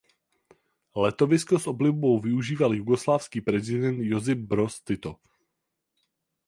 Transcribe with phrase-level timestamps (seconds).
[0.95, 5.15] Letovisko s oblibou využíval jugoslávský president Josip Broz Tito.